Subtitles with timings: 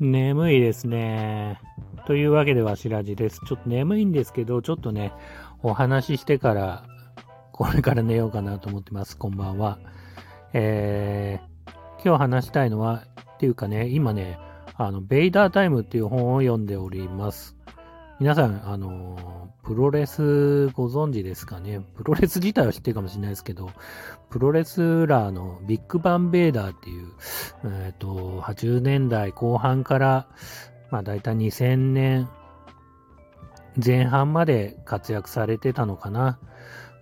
[0.00, 1.60] 眠いですね。
[2.06, 3.40] というわけではしらじです。
[3.46, 5.12] ちょっと眠いんですけど、ちょっとね、
[5.62, 6.84] お話ししてから、
[7.52, 9.18] これから寝ようかなと思ってます。
[9.18, 9.78] こんばんは。
[10.52, 11.70] えー、
[12.04, 13.02] 今日話したいのは、
[13.34, 14.38] っていうかね、今ね、
[14.76, 17.57] あの、ベイダータイムっていう本を読んでおります。
[18.20, 21.80] 皆さん、あの、プロレスご存知ですかね？
[21.94, 23.70] プロレス自体は知ってるかもしれないですけど、
[24.28, 27.12] プロレスラーのビッグバンベーダーっていう、
[27.64, 30.26] えっ、ー、と、80年代後半から、
[30.90, 32.28] まあ大体2000年
[33.84, 36.40] 前半まで活躍されてたのかな。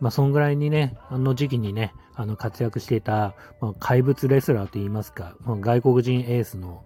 [0.01, 6.83] まあそんぐらいにね、あの時期にね、あの活躍していた、まあ、怪物レスラーと言いますか、まあ、外国人エースの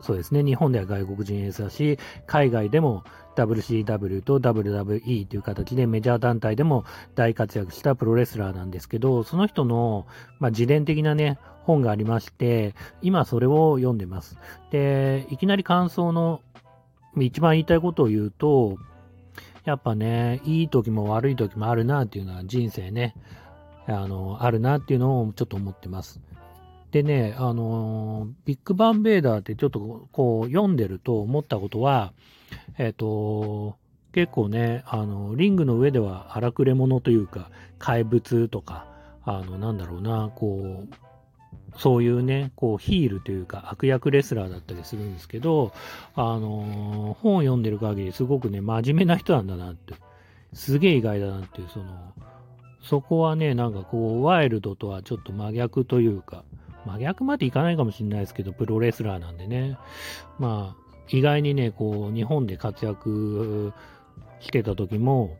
[0.00, 0.44] そうですね。
[0.44, 3.04] 日本では外国人エースだし、海外でも
[3.36, 10.06] WCW と WWE という形でメジャー団体でも大活躍したプロレスラーなんですけど、その人の、
[10.40, 14.36] まあ、自伝的なね、本がありまして、今それを読んでます。
[14.70, 16.40] で、いきなり感想の
[17.16, 18.76] 一番言いたいことを言うと、
[19.64, 23.14] やっぱね、いい時も悪い時もあるなっていうのは人生ね、
[23.88, 26.20] あの、あるなっていうのをちょっと思ってます。
[26.92, 32.12] でね、あのビッグバンベーダーってちょっとこう読んでると思ったことは、
[32.78, 33.76] えっ、ー、と、
[34.12, 38.86] 結構ね、あの、リングの上では荒くれ者というか、怪物とか、
[39.24, 40.94] あの、なんだろうな、こう、
[41.78, 45.72] そういうね、こう、ヒールというか、悪役レスラーだったりするんですけど、
[46.14, 49.92] あの本を読んでる限り、すごくね、真面目な人なんだなって、
[50.54, 51.84] すげえ意外だなっていう、その、
[52.82, 56.44] そこはね、なんかこう、ワイルドとはちょっと真逆というか、
[56.86, 59.76] 真逆までいかないかもしれないですけど、プロレスラーなんでね。
[60.38, 63.72] まあ、意外にね、こう、日本で活躍
[64.40, 65.36] してた時も、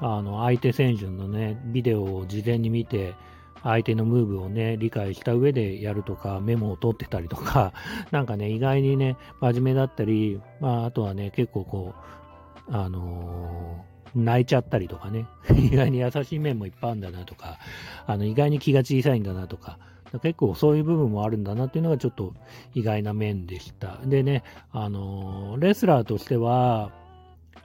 [0.00, 3.14] あの、相手選手のね、ビデオを事前に見て、
[3.62, 7.72] 相手のムーブをね、理解した上でやるとか、メモを取ってたりとか、
[8.10, 11.94] なんかね、意外にね、真面目だったり、まあ、あとはね、結構こ
[12.68, 17.58] う、あのー、泣いちゃったりとかね、 意外に優しい面もいっぱいあるんだなとか、
[18.06, 19.78] あの、意外に気が小さいんだなとか、
[20.18, 22.34] 結構そういう部分もあるんだなっていうのがちょっと
[22.74, 23.98] 意外な面でした。
[24.04, 26.92] でね、あのレスラーとしては、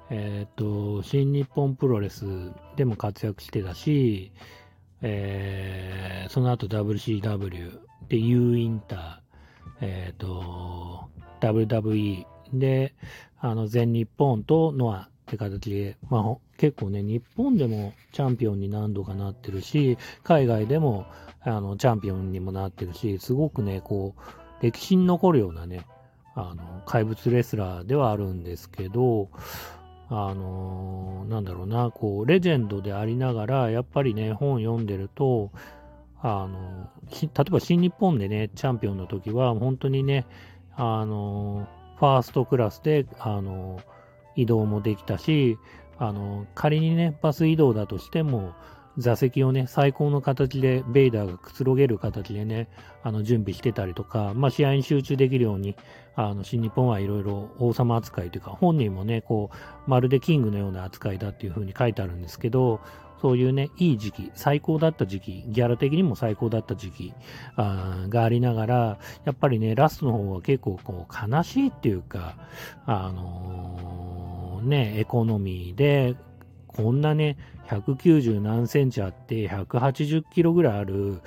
[0.10, 2.26] えっ、と、新日本プロレス
[2.76, 4.32] でも活躍してたし、
[5.02, 9.20] えー、その後 WCW で U インター、
[9.82, 11.10] えっ、ー、と、
[11.42, 12.94] WWE で、
[13.40, 21.06] あの、全日本とノアって形で、まあ、結構ね、日本でもチャンピオンに何度かなってるし、海外でも、
[21.41, 25.85] あの、チャンピオンにもなってるし、すごくね、こう、歴史に残るようなね、
[26.35, 29.30] あの、怪物レスラーではあるんですけど、
[30.08, 35.50] あのなんだろうな、こう、レジェンドでありながら、やっぱりね、本読んでると、
[36.22, 40.25] あの、例えば新日本でね、チャンピオンの時は、本当にね、
[40.75, 43.80] あの、ファーストクラスで、あの、
[44.35, 45.57] 移動もできたし、
[45.97, 48.53] あの、仮にね、バス移動だとしても、
[48.97, 52.69] 座席をね、最高の形で、ベイダーがくつろげる形でね、
[53.03, 55.75] あの、準備してたりとか、まあ、試合に集中できるように、
[56.16, 62.79] あの、新日本はいろいろ王様扱いというか、本人もね、こう、まるでキングのような扱いだっていうふうに書いてあるんですけど、
[63.22, 67.14] そういうね、いい時期、最高だった時期、ギャラ的にも最高だった時期
[67.56, 72.36] あがありながら、やっぱりね、ラストの方は結構こう悲しいっていうか、
[72.86, 76.16] あのー、ね、エコノミーで、
[76.75, 77.38] こんなね、
[77.69, 81.22] 190何センチあって180キロぐらいある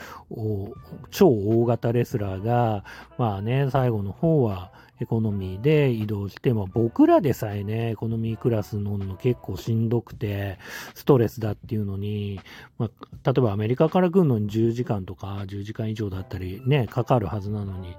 [1.10, 2.84] 超大型レスラーが、
[3.16, 4.70] まあね、最後の方は
[5.00, 10.58] エコノミーで移動して、まあ僕らでさえね、エコノミークラス乗るの結構しんどくて、
[10.94, 12.40] ストレスだっていうのに、
[12.78, 12.90] まあ、
[13.24, 17.96] 例えばアメリカから来るのに10時間とか10時間以上だったりね、かかるはずなのに、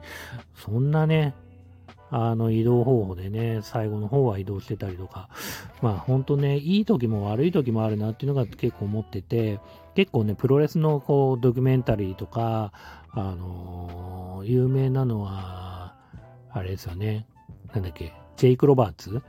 [0.56, 1.34] そんなね、
[2.12, 5.30] あの移動方法でね、最後の方は移動してたりとか、
[5.82, 9.60] まあ本当ね、いい時も悪い時もあるなっていうのが結構思ってて、
[9.96, 12.72] 結構ね、プロレスのこうドキュメンタリーとか、
[13.12, 15.96] あのー、有名なのは、
[16.52, 17.28] あれですよね、
[17.74, 19.22] なんだっけ、ジェイク・ロバーツ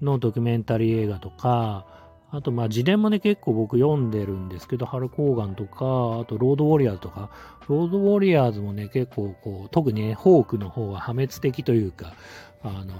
[0.00, 1.86] のドキュメンタリー映画とか、
[2.34, 7.30] あと、まあ、自伝もね、結構僕読んでるんですけど、ハルコーガンとか、あと、ロードウォリアーズとか、
[7.68, 12.14] ロードウォリアーズもね、結構、こう、特にね、ホークの方は破滅的というか、
[12.62, 12.94] あの、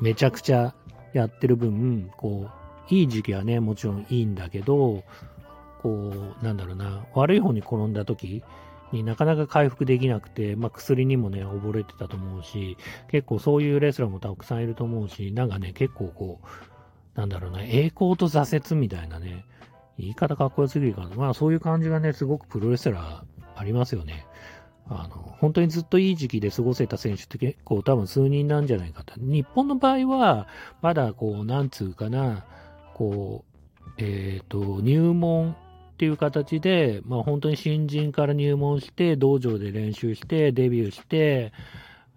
[0.00, 0.74] めちゃくちゃ
[1.12, 2.48] やってる分、こ
[2.90, 5.04] う、いい時期はね、もちろんいいんだけど、
[5.80, 8.42] こう、なんだろうな、悪い方に転んだ時
[8.90, 12.76] になかなか回復できなくて、まあ、薬にもね、溺れてたと思うし、
[13.08, 16.46] 結構そういうレスラーもたくさんいると思うし、なんかね、結構こう、
[17.14, 19.44] なんだろうな、栄光と挫折みたいなね、
[19.98, 21.16] 言い方かっこよすぎるかな。
[21.16, 23.22] まあそういう感じがね、すごくプロレスラー
[23.56, 24.26] ありますよね。
[24.88, 29.14] あの、本当にずっといい時期で過ごせた選手って結構多分数人なんじゃないかと。
[29.18, 30.48] 日本の場合は、
[30.80, 32.44] まだこう、なんつうかな、
[32.94, 35.54] こう、えっ、ー、と、入門っ
[35.98, 41.52] ていう形で、まあ本当に新人から入門して、道場で練習して、デビューして、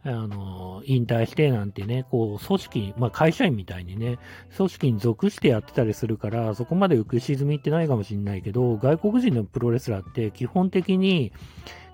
[0.07, 4.19] あの、引退してなんてね、こう、組織、まあ会社員みたいにね、
[4.56, 11.34] 組織に属してやってたりするから、そこまで浮く沈みってないかもしんないけど、外国人のプロレスラーって基本的に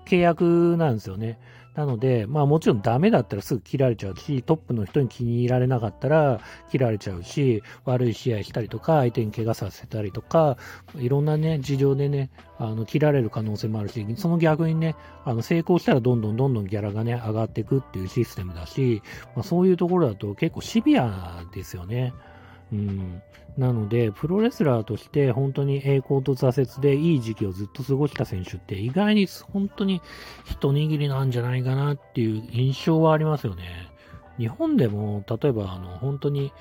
[0.04, 1.38] 契約なんですよね。
[1.74, 6.40] なので、まあもちろんダメだったらすぐ切られちゃうし、トップの人に気に入られなかったら
[6.70, 10.58] 切られちゃうし、悪い試合したりとか、相手に怪我させたりとか、
[10.96, 19.02] いろんなね、事情でね、あの、切られる可能性もあるし、その逆にね、あの、成功したらどんどんどんどんギャラがね、上がっていくっていうシステムだし、
[19.34, 22.12] まあそういうところだと結構シビアですよね。
[22.72, 23.22] うん。
[23.56, 30.00] なので、プロレスラーとして本当に栄光と挫折でいい時期をずっと過ごした選手って意外に本当に
[30.44, 33.90] 一握りなんじゃないかなっていう印象はありますよね。
[34.38, 36.52] 日本でも、例えばあの本当に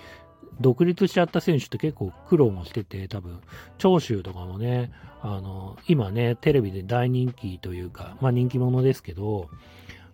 [0.59, 3.39] 独立しちゃった選手って結構苦労もしてて、多分、
[3.77, 4.91] 長州とかもね、
[5.21, 9.49] あの、今ね、テレビで大人気というか、まあ人気者ですけど、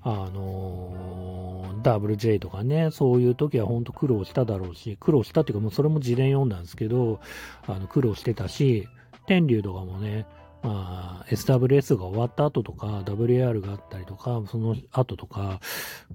[0.02, 1.47] あのー、
[1.96, 7.20] WJ とかね、そういう時は本当苦労しただろうし、苦労したっていうかもうそれも自伝読んだんですけど、
[7.68, 8.88] あの、苦労してたし、
[9.26, 10.26] 天竜とかもね、
[10.64, 15.60] まあ、SWS が終わった後とか、WAR があったりとか、その後とか、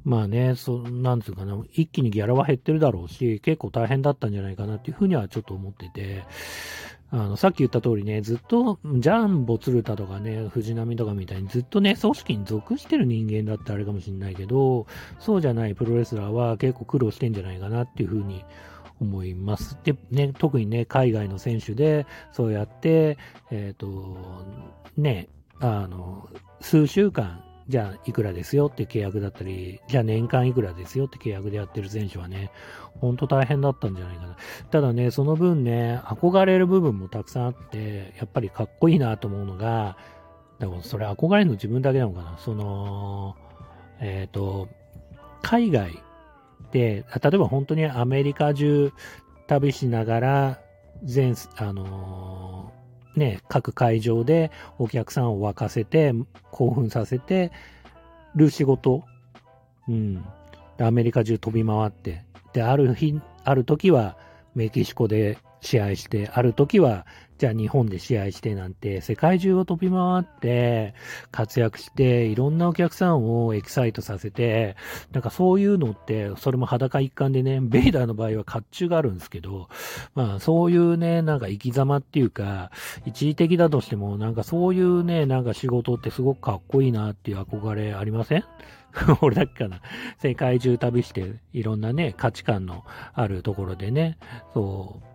[0.05, 6.25] まあね、そなんつうかな、一気にギャラは減ってるだろうし、結構大変だったんじゃないかなっていうふうにはちょっと思ってて、
[7.15, 14.87] あの、さっき言った通りね、ずっと、ジャンボ鶴田とかね、藤波とかみたいにずっとね、組織に属してる人間だってあれかもしんないけど、
[15.19, 18.43] そうじゃないプロレスラーは結構苦労してんじゃないかなっていうふうに
[18.99, 19.77] 思います。
[19.85, 23.19] で、ね、特にね、海外の選手で、そうやって、
[23.51, 24.17] えっ、ー、と、
[24.97, 25.29] ね、
[25.61, 26.31] あの、
[26.63, 32.51] 数週間、じゃあいくらですよって契約だったり、じゃあ年間いくらですよって契約でやってる選手はね、
[33.01, 34.37] ほんと大変だったんじゃないかな。
[34.71, 39.97] ただね、その分ね、憧れる部分もたくさんあって、やっぱりかっこいいなと思うのが、
[40.59, 42.37] でもそれ憧れるの自分だけなのかな。
[42.37, 43.37] その、
[44.01, 44.69] えっ、ー、と、
[45.41, 45.99] 海外
[46.73, 48.93] で、例えば本当にアメリカ中
[49.47, 50.61] 旅しながら、
[51.05, 52.52] 全、あのー、
[53.17, 56.13] ね、各会場でお客さんを沸かせて、
[56.51, 57.53] 興奮させて
[58.35, 59.05] る仕事。
[59.89, 60.25] うん。
[60.79, 62.25] アメリカ中飛び回って。
[62.53, 64.17] で、ある日、ある時は
[64.55, 67.07] メキシコで試合して、ある時は
[67.43, 70.95] じゃあ日本で試合してなんて、世界中を飛び回って、
[71.33, 74.77] 活躍して、いろんなお客さんをエキサイトさせて、
[75.11, 79.69] なんかそういうのって、それも裸一貫でね、ベイダーの場合は甲冑があるんですけど、
[80.15, 82.71] まあそういうね、なんか生き様っていうか、
[83.07, 88.45] 一時的だとしても、なんかそういうね、なんか仕事ってすごくかっこいいなっていう憧れありません？
[89.21, 89.81] 俺だけかな。
[90.19, 92.85] 世界中旅して、いろんなね、価値観の
[93.15, 94.17] あるところでね、
[94.55, 95.12] そう、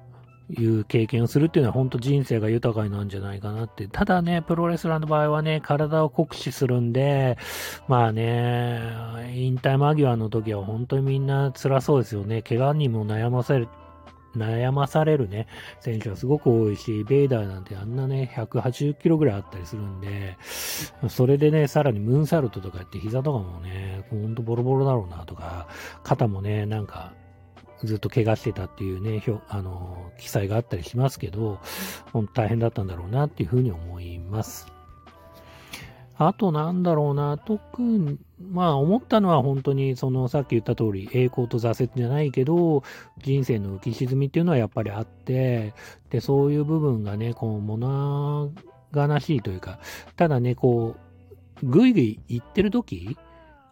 [0.49, 3.87] いう経験をするっていうのは本当人生が豊かになるんじゃないかなって。
[3.87, 7.37] ただね、プロレスラーの場合はね、体を酷使するんで、
[7.87, 8.81] まあね、
[9.35, 12.41] 引退間際の時は本当にみんな辛そうですよね。
[12.41, 13.67] 怪我にも悩ませる。
[14.35, 15.47] 悩まされるね、
[15.79, 20.37] 選手はすごく多いし、ベイダーなんてあんなね、180キロぐらいあったりするんで、
[21.09, 25.67] それでね、さらにムーンサルトとかやって膝とかもね、ほんとボロボロだろうなとか、
[26.03, 27.13] 肩もね、なんか、
[27.83, 31.59] ずっと怪我してたっていうね、あの、記載があったりしますけど、
[32.13, 34.67] 本当大変だったんだろうなっていうふうに思います。
[36.19, 42.83] あとなんだろうな、特に、まあ思ったのは本当にそのさっき言った通り栄光と挫折じゃないけど、
[43.19, 45.75] 人生の浮き沈みっていうのはやっぱりあって、
[46.09, 48.51] で、そういう部分がね、こう物
[48.95, 49.79] 悲しいというか、
[50.15, 50.95] ただね、こ
[51.61, 53.15] う、ぐいぐい行ってる時、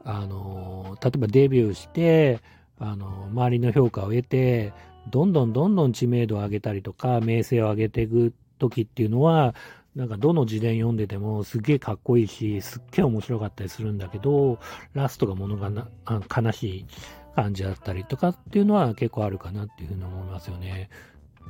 [0.03, 2.41] あの、例えばデビューして、
[2.79, 4.73] あの、周りの評価を得て、
[5.09, 9.55] どんどんどんどん知名度を上げたりとか、名声を上げていく時っていうのは、
[9.95, 14.59] なんかどの自伝読んでてもすっげえかっこいいし、すっげえ面白かったりするんだけど、
[14.93, 16.85] ラストが物がな悲しい
[17.35, 20.89] 感じだったりとかっていうのは結構あるかなっていうふうに思いますよね。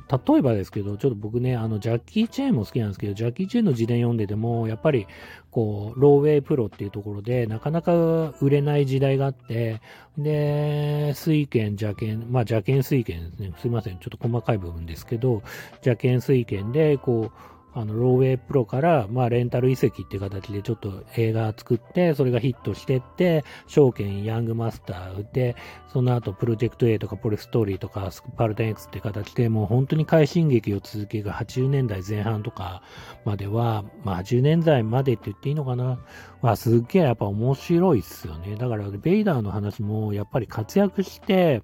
[0.08, 5.06] 例えばですけど、ちょっと僕ね、あの、ジャッキー・チェーンも好きなんですけど、ジャッキー・チェーンの自伝読んでても、やっぱり、
[5.50, 7.92] こう、ローウェイプロっていうところで、なかなか
[8.40, 9.80] 売れない時代があって、
[10.16, 13.52] で、水拳、邪剣、まあ邪剣水拳ですね。
[13.58, 13.98] すいません。
[13.98, 15.42] ちょっと細かい部分ですけど、
[15.76, 25.56] 邪剣水拳で、こう、あの、ローウェイプロから、まあ、レンタル遺跡っていう形でちょっと映画作って、それがヒットしてって、証券ヤングマスターで、
[25.92, 32.82] その後、プロジェクト A とか、ポリストーリーとか、スパルタン X っていう形で、もう本当に快進撃を続ける80年代前半とか
[33.26, 35.98] までは、まあ、80年代までって言っていいのかな。
[36.40, 38.56] は、すっげえやっぱ面白いっすよね。
[38.56, 41.62] だから、ベイダーの話も、やっぱり活躍して、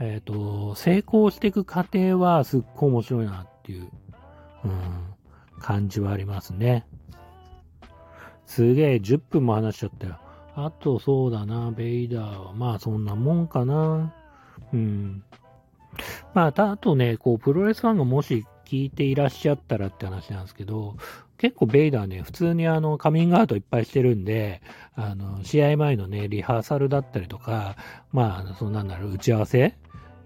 [0.00, 3.90] えっ、ー、と、成功していく過程はすっごい面白いなっていう、
[4.64, 5.15] うん、
[5.60, 6.86] 感じはありますね。
[8.46, 10.18] すげえ、10分も話しちゃったよ。
[10.54, 14.14] あと、そうだな、ベイダーは、まあ、そんなもんかな。
[14.72, 15.22] うん。
[16.32, 20.96] まあ、あとね、こう、プロレスファンがもし聞いていらっしゃったらって話なんですけど、
[21.38, 24.62] 結構ベイダーね、普通にあの、カミングアウトいっぱいしてるんで、
[24.94, 27.76] あの、試合前のね、リハーサルだったりとか、
[28.12, 29.74] まあ、そんなんだろう、打ち合わせ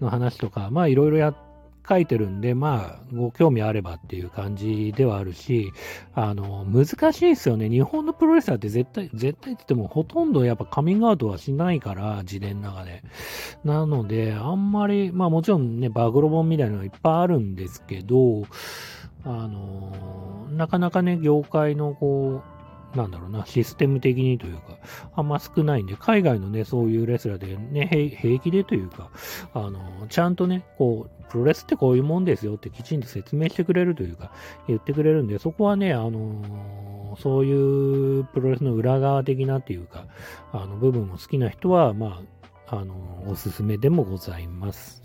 [0.01, 1.50] の話とか、まあ、いろいろやって
[1.89, 5.73] 書いてるんで、まあ、ご興味あればっていう感じではあるし、
[6.15, 7.69] あの、難しいですよね。
[7.69, 13.03] 日本のプロレスラーって絶対、絶対って言ってもほとんどやっぱカミングアウトはしないから、自伝の中で。
[13.65, 18.45] なので、あんまり、まあもちろんね、暴露本みたいなのがいっぱいあるんですけど、
[19.25, 22.60] あの、なかなかね、業界のこう、
[22.95, 24.79] なんだろうな、システム的にというか、
[25.15, 29.11] あんま少ないんで、海外のね、そういうレスラーでね、平気でというか、
[29.55, 34.33] あの、ちゃんとね、こう、プロレスってこういうもんですよってきちんと説明してくれるというか、
[34.67, 40.07] 言ってくれるんで、そこはね、あのそういうプロレスの裏側的なっていうか、
[40.53, 42.21] あの、部分も好きな人は、ま
[42.67, 45.03] あ、あのおすすめでもございます。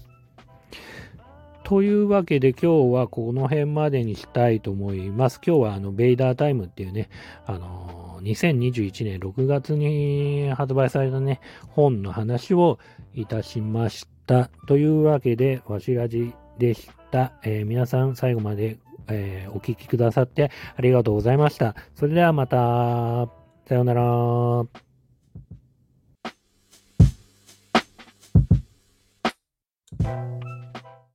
[1.65, 5.41] というわけで今日はこの辺までにしたいと思います。
[5.43, 7.09] 今日はあの、ベイダータイムっていうね、
[7.47, 12.77] あの、2021年6月に発売されたね、本の話を
[13.15, 14.51] いたしました。
[14.67, 17.33] というわけで、わしらじでした。
[17.43, 21.75] えー、皆さん最後まで、えー、お聞きくださってありがとうございました。
[21.95, 23.27] それではまた、
[23.67, 24.84] さようなら。